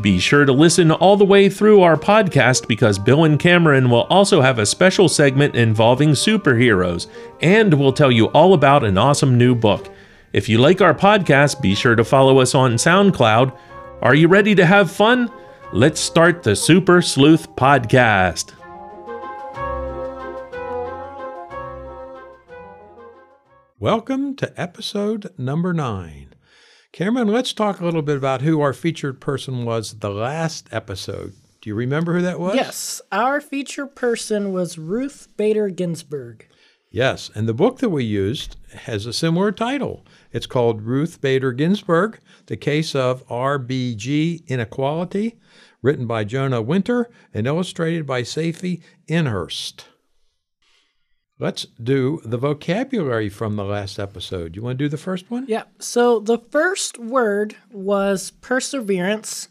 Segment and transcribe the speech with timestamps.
[0.00, 4.02] Be sure to listen all the way through our podcast because Bill and Cameron will
[4.04, 7.06] also have a special segment involving superheroes,
[7.40, 9.88] and we'll tell you all about an awesome new book.
[10.34, 13.56] If you like our podcast, be sure to follow us on SoundCloud.
[14.02, 15.32] Are you ready to have fun?
[15.72, 18.52] Let's start the Super Sleuth Podcast.
[23.78, 26.35] Welcome to episode number nine.
[26.96, 31.34] Cameron, let's talk a little bit about who our featured person was the last episode.
[31.60, 32.54] Do you remember who that was?
[32.54, 36.48] Yes, our featured person was Ruth Bader Ginsburg.
[36.90, 40.06] Yes, and the book that we used has a similar title.
[40.32, 45.38] It's called Ruth Bader Ginsburg The Case of RBG Inequality,
[45.82, 49.84] written by Jonah Winter and illustrated by Stacy Innerst.
[51.38, 54.56] Let's do the vocabulary from the last episode.
[54.56, 55.44] You want to do the first one?
[55.46, 55.64] Yeah.
[55.78, 59.48] So the first word was perseverance,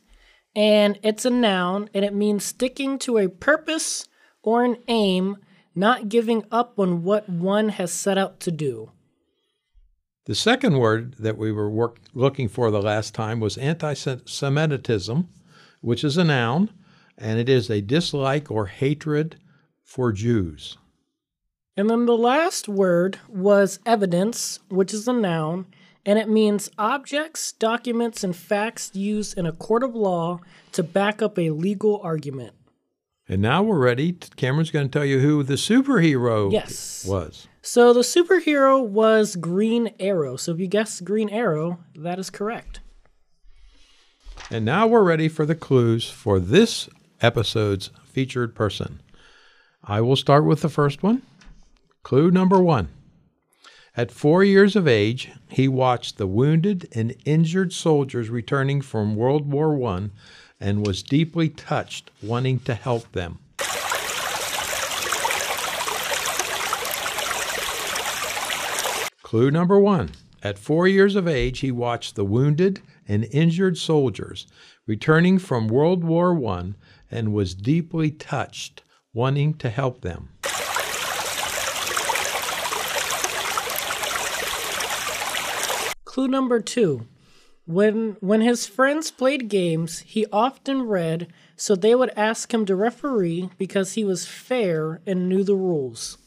[0.56, 4.08] and it's a noun, and it means sticking to a purpose
[4.42, 5.38] or an aim,
[5.76, 8.92] not giving up on what one has set out to do.
[10.26, 15.30] The second word that we were work, looking for the last time was anti Semitism,
[15.82, 16.72] which is a noun,
[17.16, 19.40] and it is a dislike or hatred
[19.84, 20.80] for Jews.
[21.78, 25.66] And then the last word was evidence, which is a noun,
[26.06, 30.40] and it means objects, documents, and facts used in a court of law
[30.72, 32.54] to back up a legal argument.
[33.28, 34.14] And now we're ready.
[34.36, 37.04] Cameron's going to tell you who the superhero yes.
[37.06, 37.48] was.
[37.62, 40.38] So the superhero was Green Arrow.
[40.38, 42.82] So if you guessed Green Arrow, that is correct.
[44.52, 46.88] And now we're ready for the clues for this
[47.20, 49.02] episode's featured person.
[49.84, 51.24] I will start with the first one.
[52.06, 52.90] Clue number one.
[53.98, 59.52] At four years of age, he watched the wounded and injured soldiers returning from World
[59.52, 60.12] War I
[60.60, 63.40] and was deeply touched, wanting to help them.
[69.24, 70.12] Clue number one.
[70.44, 74.46] At four years of age, he watched the wounded and injured soldiers
[74.86, 76.74] returning from World War I
[77.10, 80.30] and was deeply touched, wanting to help them.
[86.16, 87.08] Clue number two.
[87.66, 91.28] When when his friends played games, he often read,
[91.58, 96.18] so they would ask him to referee because he was fair and knew the rules.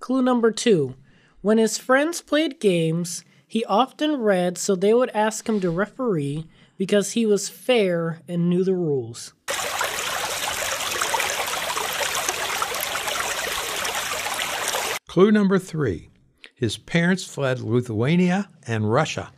[0.00, 0.96] Clue number two.
[1.40, 6.48] When his friends played games, he often read, so they would ask him to referee
[6.76, 9.32] because he was fair and knew the rules.
[15.18, 16.10] Clue number three
[16.54, 19.32] his parents fled Lithuania and Russia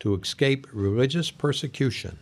[0.00, 2.18] to escape religious persecution.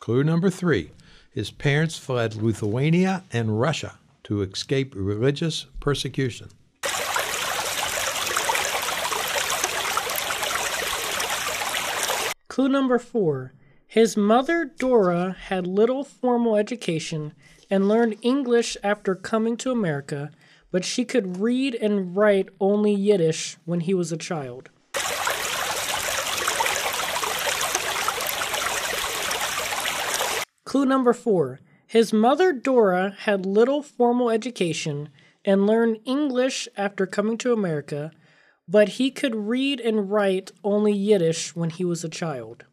[0.00, 0.90] Clue number three
[1.30, 6.50] his parents fled Lithuania and Russia to escape religious persecution.
[12.48, 13.54] Clue number four
[13.90, 17.32] his mother, Dora, had little formal education
[17.68, 20.30] and learned English after coming to America,
[20.70, 24.70] but she could read and write only Yiddish when he was a child.
[30.64, 35.08] Clue number four His mother, Dora, had little formal education
[35.44, 38.12] and learned English after coming to America,
[38.68, 42.66] but he could read and write only Yiddish when he was a child.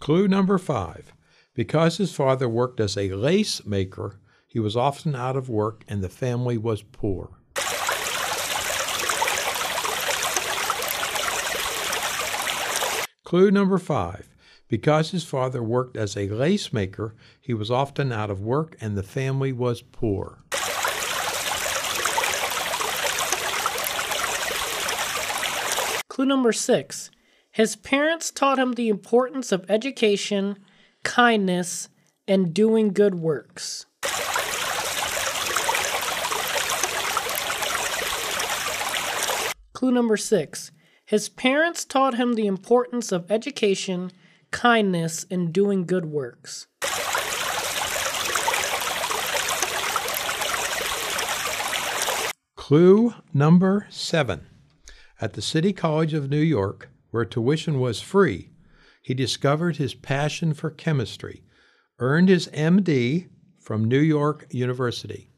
[0.00, 1.12] Clue number five.
[1.54, 6.02] Because his father worked as a lace maker, he was often out of work and
[6.02, 7.36] the family was poor.
[13.24, 14.28] Clue number five.
[14.68, 18.96] Because his father worked as a lace maker, he was often out of work and
[18.96, 20.44] the family was poor.
[26.08, 27.10] Clue number six.
[27.52, 30.56] His parents taught him the importance of education,
[31.02, 31.88] kindness,
[32.28, 33.86] and doing good works.
[39.72, 40.70] Clue number six.
[41.04, 44.12] His parents taught him the importance of education,
[44.52, 46.68] kindness, and doing good works.
[52.54, 54.46] Clue number seven.
[55.20, 58.50] At the City College of New York, where tuition was free,
[59.02, 61.42] he discovered his passion for chemistry,
[61.98, 63.28] earned his MD
[63.58, 65.30] from New York University.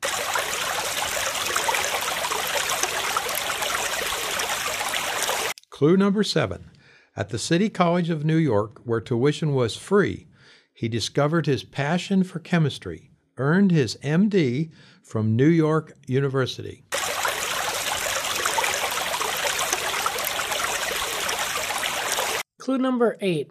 [5.70, 6.70] Clue number seven.
[7.16, 10.28] At the City College of New York, where tuition was free,
[10.72, 14.70] he discovered his passion for chemistry, earned his MD
[15.02, 16.84] from New York University.
[22.62, 23.50] Clue number eight.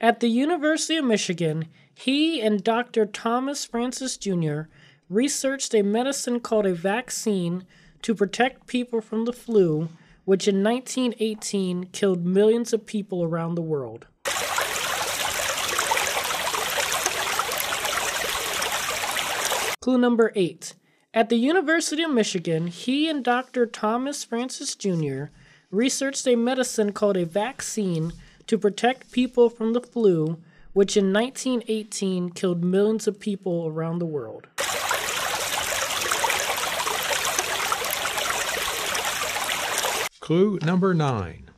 [0.00, 3.06] At the University of Michigan, he and Dr.
[3.06, 4.62] Thomas Francis Jr.
[5.08, 7.64] researched a medicine called a vaccine
[8.02, 9.90] to protect people from the flu,
[10.24, 14.08] which in 1918 killed millions of people around the world.
[19.80, 20.74] Clue number eight.
[21.14, 23.66] At the University of Michigan, he and Dr.
[23.66, 25.26] Thomas Francis Jr.
[25.70, 28.12] researched a medicine called a vaccine
[28.48, 30.42] to protect people from the flu,
[30.72, 34.48] which in 1918 killed millions of people around the world.
[40.20, 41.50] Clue number nine.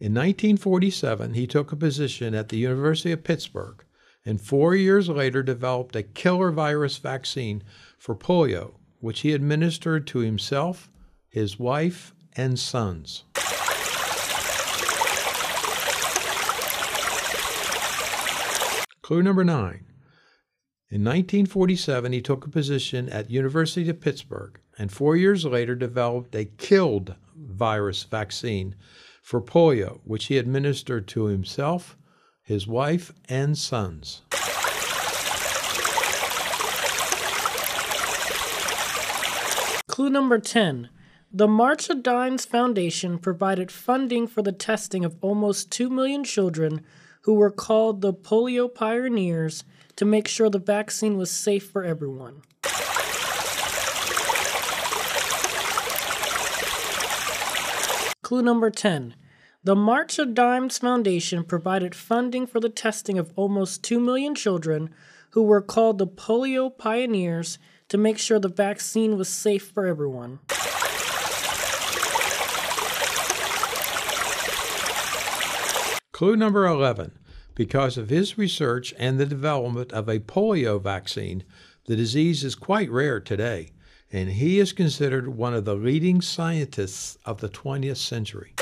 [0.00, 3.84] In 1947, he took a position at the University of Pittsburgh
[4.24, 7.62] and four years later developed a killed virus vaccine
[7.98, 10.90] for polio, which he administered to himself,
[11.28, 13.24] his wife, and sons.
[19.12, 19.84] Clue number nine.
[20.88, 26.34] In 1947, he took a position at University of Pittsburgh and four years later developed
[26.34, 28.74] a killed virus vaccine
[29.22, 31.98] for polio, which he administered to himself,
[32.42, 34.22] his wife, and sons.
[39.88, 40.88] Clue number 10.
[41.30, 46.80] The March of Dimes Foundation provided funding for the testing of almost 2 million children
[47.22, 49.64] who were called the polio pioneers
[49.96, 52.42] to make sure the vaccine was safe for everyone.
[58.22, 59.14] Clue number 10.
[59.64, 64.90] The March of Dimes Foundation provided funding for the testing of almost 2 million children
[65.30, 67.58] who were called the polio pioneers
[67.88, 70.40] to make sure the vaccine was safe for everyone.
[76.22, 77.18] Clue number 11.
[77.56, 81.42] Because of his research and the development of a polio vaccine,
[81.86, 83.72] the disease is quite rare today,
[84.12, 88.54] and he is considered one of the leading scientists of the 20th century.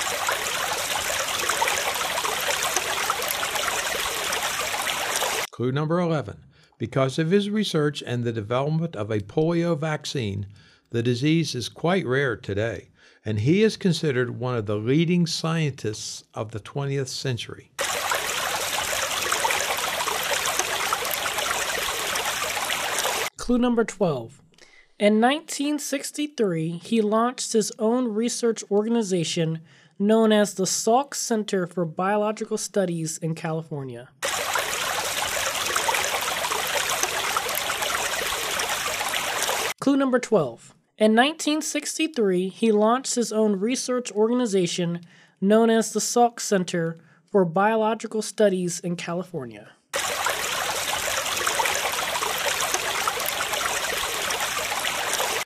[5.50, 6.38] Clue number 11.
[6.78, 10.46] Because of his research and the development of a polio vaccine,
[10.92, 12.88] the disease is quite rare today,
[13.24, 17.70] and he is considered one of the leading scientists of the 20th century.
[23.36, 24.40] Clue number 12.
[24.98, 29.60] In 1963, he launched his own research organization
[29.98, 34.08] known as the Salk Center for Biological Studies in California.
[39.80, 40.74] Clue number 12.
[41.00, 45.00] In 1963, he launched his own research organization
[45.40, 49.70] known as the Salk Center for Biological Studies in California.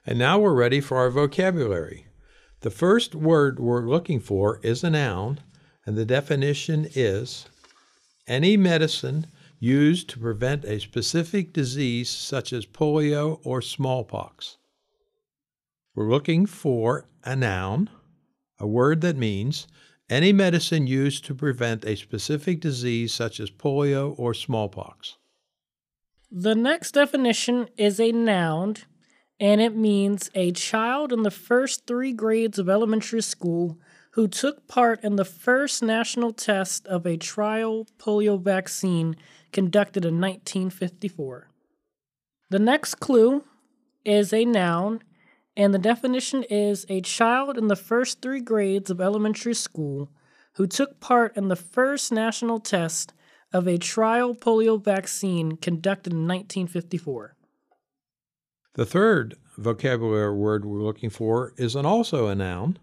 [0.04, 2.08] And now we're ready for our vocabulary.
[2.62, 5.38] The first word we're looking for is a noun,
[5.86, 7.46] and the definition is
[8.26, 9.28] any medicine
[9.60, 14.56] used to prevent a specific disease such as polio or smallpox.
[15.94, 17.88] We're looking for a noun,
[18.58, 19.68] a word that means
[20.10, 25.18] any medicine used to prevent a specific disease such as polio or smallpox.
[26.30, 28.76] The next definition is a noun,
[29.38, 33.78] and it means a child in the first three grades of elementary school
[34.14, 39.14] who took part in the first national test of a trial polio vaccine
[39.52, 41.50] conducted in 1954.
[42.50, 43.44] The next clue
[44.04, 45.02] is a noun,
[45.56, 50.10] and the definition is a child in the first three grades of elementary school
[50.54, 53.12] who took part in the first national test
[53.52, 57.36] of a trial polio vaccine conducted in 1954?
[58.74, 62.78] The third vocabulary word we're looking for is an also a noun.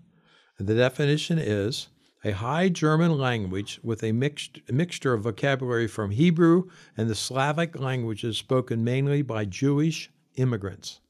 [0.58, 1.90] The definition is
[2.24, 7.78] a high German language with a mixed, mixture of vocabulary from Hebrew and the Slavic
[7.78, 11.02] languages spoken mainly by Jewish immigrants.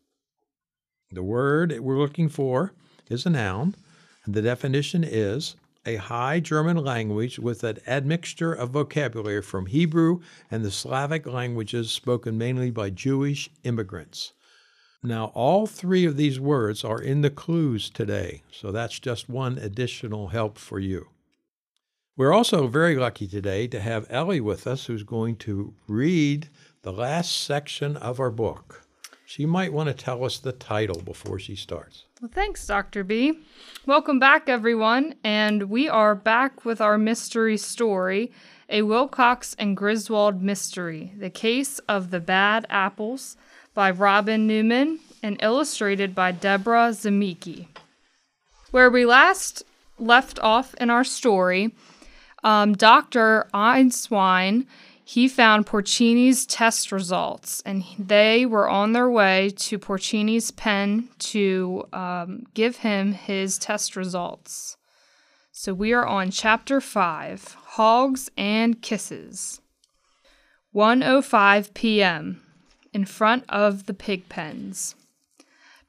[1.11, 2.73] The word we're looking for
[3.09, 3.75] is a noun.
[4.25, 10.21] And the definition is a high German language with an admixture of vocabulary from Hebrew
[10.49, 14.33] and the Slavic languages spoken mainly by Jewish immigrants.
[15.03, 19.57] Now, all three of these words are in the clues today, so that's just one
[19.57, 21.07] additional help for you.
[22.15, 26.49] We're also very lucky today to have Ellie with us, who's going to read
[26.83, 28.83] the last section of our book.
[29.33, 32.03] She might want to tell us the title before she starts.
[32.21, 33.05] Well, thanks, Dr.
[33.05, 33.39] B.
[33.85, 38.33] Welcome back, everyone, and we are back with our mystery story
[38.67, 43.37] A Wilcox and Griswold Mystery The Case of the Bad Apples
[43.73, 47.67] by Robin Newman and illustrated by Deborah Zamicki.
[48.71, 49.63] Where we last
[49.97, 51.73] left off in our story,
[52.43, 53.47] um, Dr.
[53.53, 54.65] Einswine
[55.03, 61.85] he found Porcini's test results, and they were on their way to Porcini's pen to
[61.91, 64.77] um, give him his test results.
[65.51, 69.61] So we are on chapter 5 Hogs and Kisses.
[70.73, 72.41] 1:05 p.m.
[72.93, 74.95] in front of the pig pens.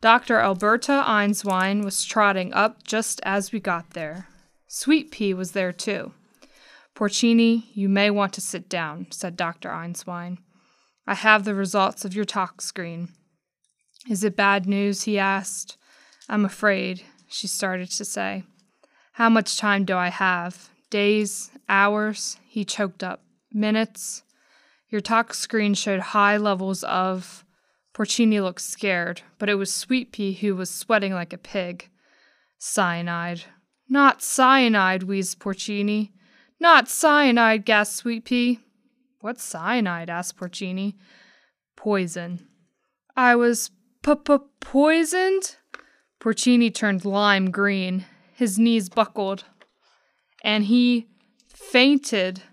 [0.00, 0.40] Dr.
[0.40, 4.26] Alberta Einswine was trotting up just as we got there.
[4.66, 6.12] Sweet Pea was there too.
[7.02, 9.70] Porcini, you may want to sit down, said Dr.
[9.70, 10.38] Einswine.
[11.04, 13.08] I have the results of your tox screen.
[14.08, 15.02] Is it bad news?
[15.02, 15.76] he asked.
[16.28, 18.44] I'm afraid, she started to say.
[19.14, 20.70] How much time do I have?
[20.90, 21.50] Days?
[21.68, 22.36] Hours?
[22.46, 23.24] He choked up.
[23.52, 24.22] Minutes?
[24.88, 27.44] Your tox screen showed high levels of.
[27.92, 31.88] Porcini looked scared, but it was Sweet Pea who was sweating like a pig.
[32.60, 33.42] Cyanide.
[33.88, 36.12] Not cyanide, wheezed Porcini.
[36.62, 38.60] Not cyanide, gasped Sweet Pea.
[39.18, 40.08] What's cyanide?
[40.08, 40.94] asked Porcini.
[41.74, 42.46] Poison.
[43.16, 43.72] I was
[44.04, 45.56] p-p-poisoned?
[46.20, 48.04] Porcini turned lime green.
[48.32, 49.42] His knees buckled.
[50.44, 51.08] And he
[51.48, 52.44] fainted.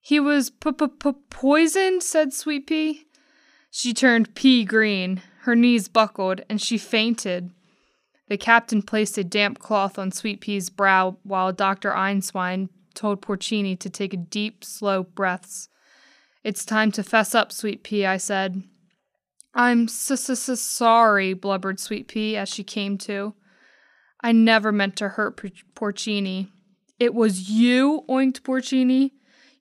[0.00, 3.04] He was p-p-poisoned, said Sweet Pea.
[3.68, 5.22] She turned pea green.
[5.40, 7.50] Her knees buckled, and she fainted.
[8.28, 11.90] The captain placed a damp cloth on Sweet Pea's brow while Dr.
[11.90, 15.68] Einswine told Porcini to take deep, slow breaths.
[16.42, 18.62] It's time to fess up, Sweet Pea, I said.
[19.54, 23.34] I'm s- s- sorry, blubbered Sweet Pea as she came to.
[24.22, 25.36] I never meant to hurt
[25.74, 26.48] Porcini.
[26.98, 29.12] It was you, oinked Porcini.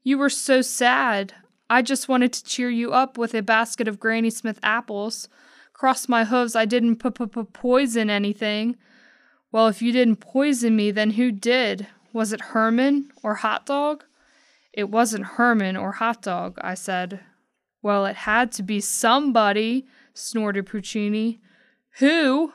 [0.03, 1.33] You were so sad.
[1.69, 5.29] I just wanted to cheer you up with a basket of Granny Smith apples.
[5.73, 8.75] Cross my hooves, I didn't p- p- poison anything.
[9.51, 11.87] Well, if you didn't poison me, then who did?
[12.13, 14.05] Was it Herman or Hot Dog?
[14.71, 17.19] It wasn't Herman or Hot Dog, I said.
[17.81, 21.39] Well, it had to be somebody, snorted Porcini.
[21.97, 22.53] Who?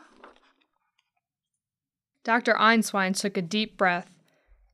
[2.24, 2.54] Dr.
[2.54, 4.10] Einswine took a deep breath.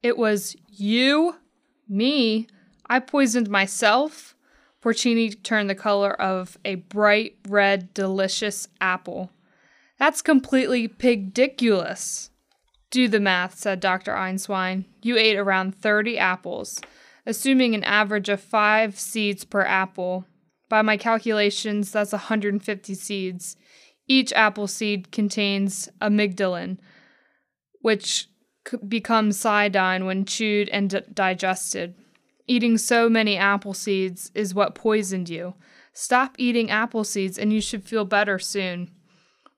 [0.03, 1.37] It was you?
[1.89, 2.47] Me?
[2.87, 4.35] I poisoned myself?
[4.83, 9.31] Porcini turned the color of a bright red, delicious apple.
[9.99, 12.31] That's completely pigdiculous.
[12.95, 14.13] Do the math, said Dr.
[14.13, 14.85] Einswine.
[15.03, 16.81] You ate around 30 apples,
[17.27, 20.27] assuming an average of five seeds per apple.
[20.69, 23.57] By my calculations, that's 150 seeds.
[24.07, 26.79] Each apple seed contains amygdalin,
[27.81, 28.29] which
[28.87, 31.97] becomes cyanide when chewed and d- digested.
[32.47, 35.55] Eating so many apple seeds is what poisoned you.
[35.93, 38.93] Stop eating apple seeds and you should feel better soon.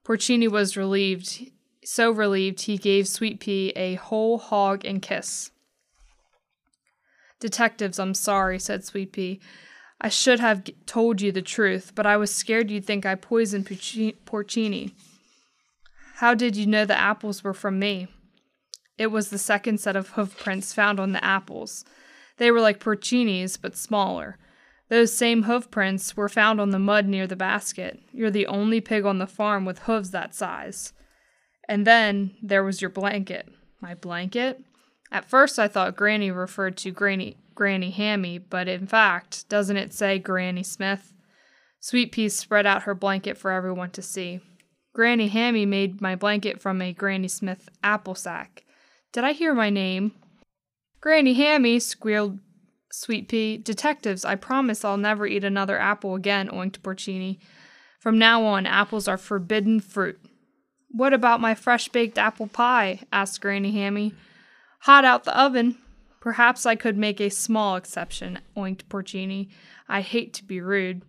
[0.07, 1.50] Porcini was relieved.
[1.88, 5.52] So relieved, he gave Sweet Pea a whole hog and kiss.
[7.38, 9.38] Detectives, I'm sorry, said Sweet Pea.
[10.00, 13.66] I should have told you the truth, but I was scared you'd think I poisoned
[13.66, 14.95] Porcini.
[16.16, 18.09] How did you know the apples were from me?
[18.99, 21.85] It was the second set of hoof prints found on the apples.
[22.38, 24.38] They were like Porcini's, but smaller.
[24.88, 28.00] Those same hoof prints were found on the mud near the basket.
[28.12, 30.93] You're the only pig on the farm with hooves that size.
[31.68, 33.49] And then there was your blanket.
[33.80, 34.62] My blanket?
[35.11, 39.94] At first I thought Granny referred to Granny Granny Hammy, but in fact, doesn't it
[39.94, 41.14] say Granny Smith?
[41.80, 44.40] Sweet Pea spread out her blanket for everyone to see.
[44.92, 48.64] Granny Hammy made my blanket from a Granny Smith apple sack.
[49.12, 50.12] Did I hear my name?
[51.00, 52.38] Granny Hammy, squealed
[52.90, 57.38] Sweet Pea, detectives, I promise I'll never eat another apple again, oinked Porcini.
[58.00, 60.18] From now on, apples are forbidden fruit.
[60.97, 63.00] What about my fresh baked apple pie?
[63.12, 64.15] asked Granny Hammy.
[64.81, 65.76] Hot out the oven.
[66.21, 69.50] Perhaps I could make a small exception, oinked Porcini.
[69.91, 71.03] I hate to be rude.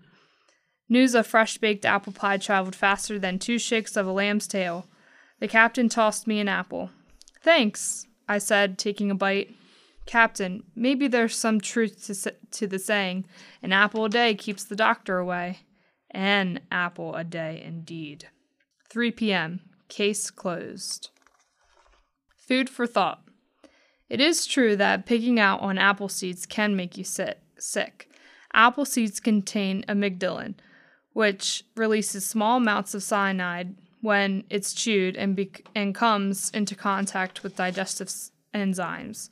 [0.90, 4.88] News of fresh baked apple pie traveled faster than two shakes of a lamb's tail.
[5.40, 6.90] The captain tossed me an apple.
[7.42, 9.56] Thanks, I said, taking a bite.
[10.06, 13.24] Captain, maybe there's some truth to, to the saying,
[13.64, 15.60] an apple a day keeps the doctor away.
[16.12, 18.28] An apple a day, indeed.
[18.90, 19.62] 3 p.m.
[19.88, 21.10] Case closed.
[22.36, 23.24] Food for thought.
[24.10, 28.10] It is true that picking out on apple seeds can make you sick.
[28.54, 30.56] Apple seeds contain amygdalin,
[31.14, 37.44] which releases small amounts of cyanide when it's chewed and, be- and comes into contact
[37.44, 38.12] with digestive
[38.54, 39.30] enzymes.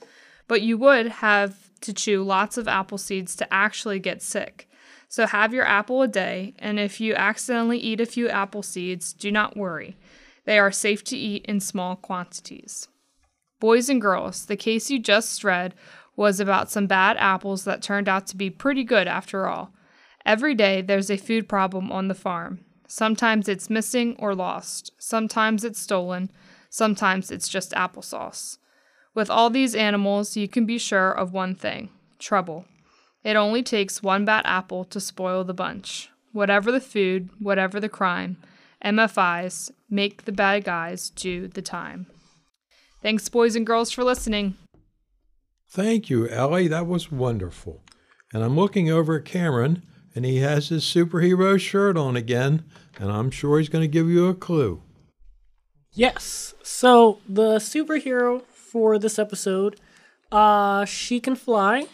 [0.47, 4.69] But you would have to chew lots of apple seeds to actually get sick.
[5.07, 9.13] So have your apple a day, and if you accidentally eat a few apple seeds,
[9.13, 9.95] do not worry.
[10.45, 12.87] They are safe to eat in small quantities.
[13.59, 15.73] Boys and girls, the case you just read
[16.15, 19.73] was about some bad apples that turned out to be pretty good after all.
[20.25, 22.61] Every day there's a food problem on the farm.
[22.87, 26.31] Sometimes it's missing or lost, sometimes it's stolen,
[26.69, 28.57] sometimes it's just applesauce.
[29.13, 32.65] With all these animals, you can be sure of one thing trouble.
[33.23, 36.09] It only takes one bad apple to spoil the bunch.
[36.31, 38.37] Whatever the food, whatever the crime,
[38.85, 42.05] MFIs make the bad guys do the time.
[43.01, 44.55] Thanks, boys and girls, for listening.
[45.69, 46.67] Thank you, Ellie.
[46.67, 47.83] That was wonderful.
[48.33, 52.63] And I'm looking over at Cameron, and he has his superhero shirt on again,
[52.97, 54.81] and I'm sure he's going to give you a clue.
[55.91, 56.53] Yes.
[56.63, 59.79] So the superhero for this episode,
[60.31, 61.87] uh, she can fly.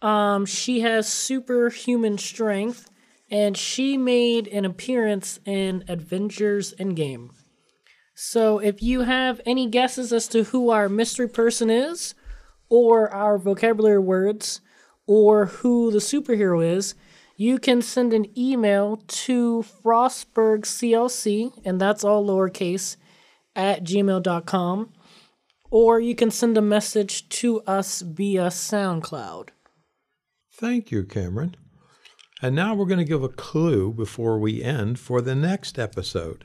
[0.00, 2.88] Um, she has superhuman strength,
[3.30, 7.30] and she made an appearance in Avengers Endgame.
[8.14, 12.14] So if you have any guesses as to who our mystery person is,
[12.68, 14.60] or our vocabulary words,
[15.06, 16.94] or who the superhero is,
[17.36, 22.96] you can send an email to frostburgclc, and that's all lowercase,
[23.54, 24.92] at gmail.com,
[25.70, 29.50] or you can send a message to us via SoundCloud.
[30.52, 31.56] Thank you, Cameron.
[32.40, 36.44] And now we're going to give a clue before we end for the next episode.